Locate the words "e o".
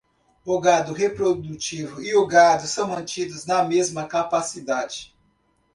2.01-2.25